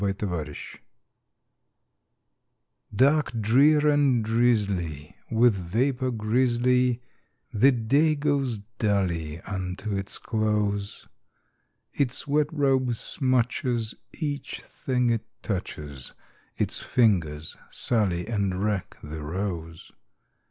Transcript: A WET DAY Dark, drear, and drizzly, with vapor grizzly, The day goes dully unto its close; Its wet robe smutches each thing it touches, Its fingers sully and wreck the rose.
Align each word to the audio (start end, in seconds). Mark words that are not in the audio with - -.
A 0.01 0.03
WET 0.05 0.17
DAY 0.17 0.55
Dark, 2.95 3.39
drear, 3.39 3.87
and 3.87 4.25
drizzly, 4.25 5.15
with 5.29 5.53
vapor 5.55 6.09
grizzly, 6.09 7.03
The 7.53 7.71
day 7.71 8.15
goes 8.15 8.61
dully 8.79 9.39
unto 9.41 9.95
its 9.95 10.17
close; 10.17 11.07
Its 11.93 12.25
wet 12.25 12.51
robe 12.51 12.89
smutches 12.95 13.93
each 14.11 14.61
thing 14.61 15.11
it 15.11 15.27
touches, 15.43 16.13
Its 16.57 16.81
fingers 16.81 17.55
sully 17.69 18.25
and 18.27 18.59
wreck 18.63 18.97
the 19.03 19.21
rose. 19.21 19.91